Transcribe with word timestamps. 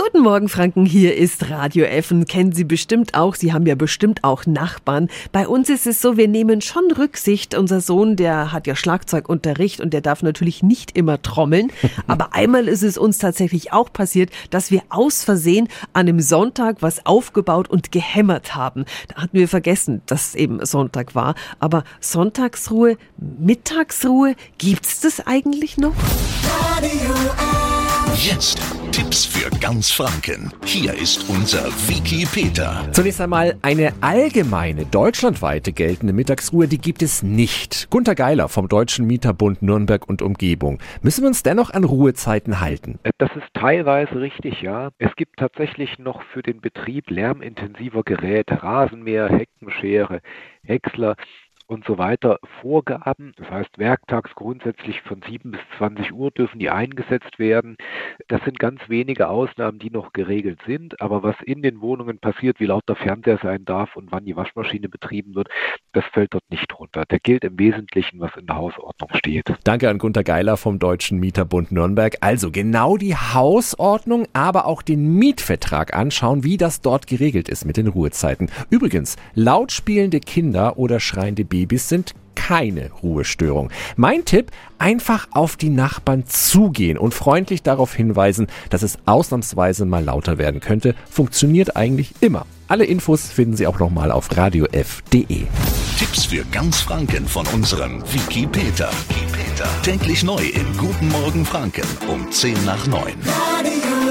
Guten 0.00 0.22
Morgen, 0.22 0.48
Franken. 0.48 0.86
Hier 0.86 1.16
ist 1.16 1.50
Radio 1.50 1.84
Effen. 1.84 2.24
Kennen 2.24 2.52
Sie 2.52 2.62
bestimmt 2.62 3.14
auch. 3.14 3.34
Sie 3.34 3.52
haben 3.52 3.66
ja 3.66 3.74
bestimmt 3.74 4.22
auch 4.22 4.46
Nachbarn. 4.46 5.08
Bei 5.32 5.48
uns 5.48 5.68
ist 5.68 5.88
es 5.88 6.00
so, 6.00 6.16
wir 6.16 6.28
nehmen 6.28 6.60
schon 6.60 6.92
Rücksicht. 6.92 7.56
Unser 7.56 7.80
Sohn, 7.80 8.14
der 8.14 8.52
hat 8.52 8.68
ja 8.68 8.76
Schlagzeugunterricht 8.76 9.80
und 9.80 9.92
der 9.92 10.00
darf 10.00 10.22
natürlich 10.22 10.62
nicht 10.62 10.96
immer 10.96 11.20
trommeln. 11.20 11.72
Aber 12.06 12.32
einmal 12.32 12.68
ist 12.68 12.84
es 12.84 12.96
uns 12.96 13.18
tatsächlich 13.18 13.72
auch 13.72 13.92
passiert, 13.92 14.30
dass 14.50 14.70
wir 14.70 14.82
aus 14.88 15.24
Versehen 15.24 15.66
an 15.94 16.06
einem 16.06 16.20
Sonntag 16.20 16.76
was 16.78 17.04
aufgebaut 17.04 17.68
und 17.68 17.90
gehämmert 17.90 18.54
haben. 18.54 18.84
Da 19.08 19.22
hatten 19.22 19.36
wir 19.36 19.48
vergessen, 19.48 20.02
dass 20.06 20.28
es 20.28 20.34
eben 20.36 20.64
Sonntag 20.64 21.16
war. 21.16 21.34
Aber 21.58 21.82
Sonntagsruhe, 21.98 22.98
Mittagsruhe, 23.16 24.36
gibt's 24.58 25.00
das 25.00 25.26
eigentlich 25.26 25.76
noch? 25.76 25.94
Radio 26.76 27.14
Jetzt 28.14 28.60
Tipps 28.90 29.26
für 29.26 29.50
ganz 29.60 29.90
Franken. 29.90 30.52
Hier 30.64 30.94
ist 30.94 31.28
unser 31.28 31.66
Wiki 31.88 32.26
Peter. 32.26 32.88
Zunächst 32.92 33.20
einmal 33.20 33.56
eine 33.62 33.92
allgemeine, 34.00 34.86
deutschlandweite 34.86 35.72
geltende 35.72 36.12
Mittagsruhe, 36.12 36.68
die 36.68 36.78
gibt 36.78 37.02
es 37.02 37.22
nicht. 37.22 37.88
Gunter 37.90 38.14
Geiler 38.14 38.48
vom 38.48 38.68
Deutschen 38.68 39.06
Mieterbund 39.06 39.62
Nürnberg 39.62 40.08
und 40.08 40.22
Umgebung. 40.22 40.78
Müssen 41.02 41.22
wir 41.22 41.28
uns 41.28 41.42
dennoch 41.42 41.70
an 41.70 41.84
Ruhezeiten 41.84 42.60
halten? 42.60 42.98
Das 43.18 43.30
ist 43.36 43.46
teilweise 43.54 44.20
richtig, 44.20 44.62
ja. 44.62 44.90
Es 44.98 45.14
gibt 45.16 45.38
tatsächlich 45.38 45.98
noch 45.98 46.22
für 46.32 46.42
den 46.42 46.60
Betrieb 46.60 47.10
lärmintensiver 47.10 48.02
Geräte, 48.02 48.62
Rasenmäher, 48.62 49.28
Heckenschere, 49.28 50.20
Häcksler, 50.62 51.16
und 51.68 51.84
so 51.84 51.98
weiter 51.98 52.38
Vorgaben. 52.62 53.32
Das 53.36 53.50
heißt, 53.50 53.78
werktags 53.78 54.34
grundsätzlich 54.34 55.02
von 55.02 55.20
7 55.22 55.50
bis 55.50 55.60
20 55.76 56.12
Uhr 56.12 56.30
dürfen 56.30 56.58
die 56.58 56.70
eingesetzt 56.70 57.38
werden. 57.38 57.76
Das 58.28 58.42
sind 58.44 58.58
ganz 58.58 58.80
wenige 58.88 59.28
Ausnahmen, 59.28 59.78
die 59.78 59.90
noch 59.90 60.12
geregelt 60.12 60.60
sind. 60.66 61.00
Aber 61.00 61.22
was 61.22 61.36
in 61.44 61.62
den 61.62 61.80
Wohnungen 61.80 62.18
passiert, 62.18 62.58
wie 62.58 62.66
laut 62.66 62.88
der 62.88 62.96
Fernseher 62.96 63.38
sein 63.42 63.64
darf 63.66 63.96
und 63.96 64.10
wann 64.10 64.24
die 64.24 64.34
Waschmaschine 64.34 64.88
betrieben 64.88 65.34
wird, 65.34 65.48
das 65.92 66.04
fällt 66.12 66.32
dort 66.32 66.50
nicht 66.50 66.78
runter. 66.78 67.04
Der 67.10 67.20
gilt 67.20 67.44
im 67.44 67.58
Wesentlichen, 67.58 68.18
was 68.20 68.34
in 68.36 68.46
der 68.46 68.56
Hausordnung 68.56 69.10
steht. 69.14 69.52
Danke 69.64 69.90
an 69.90 69.98
Gunter 69.98 70.24
Geiler 70.24 70.56
vom 70.56 70.78
Deutschen 70.78 71.20
Mieterbund 71.20 71.70
Nürnberg. 71.70 72.16
Also 72.22 72.50
genau 72.50 72.96
die 72.96 73.14
Hausordnung, 73.14 74.26
aber 74.32 74.66
auch 74.66 74.80
den 74.80 75.16
Mietvertrag 75.16 75.94
anschauen, 75.94 76.44
wie 76.44 76.56
das 76.56 76.80
dort 76.80 77.06
geregelt 77.06 77.48
ist 77.50 77.66
mit 77.66 77.76
den 77.76 77.88
Ruhezeiten. 77.88 78.50
Übrigens, 78.70 79.16
laut 79.34 79.70
spielende 79.70 80.20
Kinder 80.20 80.78
oder 80.78 80.98
schreiende 80.98 81.44
Babys 81.44 81.57
Babys 81.58 81.88
sind 81.88 82.14
keine 82.36 82.92
Ruhestörung. 83.02 83.70
Mein 83.96 84.24
Tipp, 84.24 84.52
einfach 84.78 85.26
auf 85.32 85.56
die 85.56 85.70
Nachbarn 85.70 86.24
zugehen 86.24 86.96
und 86.96 87.14
freundlich 87.14 87.64
darauf 87.64 87.92
hinweisen, 87.92 88.46
dass 88.70 88.82
es 88.82 88.98
ausnahmsweise 89.06 89.84
mal 89.84 90.04
lauter 90.04 90.38
werden 90.38 90.60
könnte. 90.60 90.94
Funktioniert 91.10 91.74
eigentlich 91.74 92.14
immer. 92.20 92.46
Alle 92.68 92.84
Infos 92.84 93.26
finden 93.26 93.56
Sie 93.56 93.66
auch 93.66 93.80
nochmal 93.80 94.12
auf 94.12 94.36
radiof.de. 94.36 95.46
Tipps 95.98 96.26
für 96.26 96.44
ganz 96.52 96.80
Franken 96.80 97.26
von 97.26 97.44
unserem 97.48 98.04
Wiki 98.12 98.46
Peter. 98.46 98.90
Täglich 99.82 100.22
neu 100.22 100.40
im 100.40 100.76
Guten 100.76 101.08
Morgen 101.08 101.44
Franken 101.44 101.88
um 102.08 102.30
10 102.30 102.64
nach 102.64 102.86
9. 102.86 103.02
Radio 103.26 104.07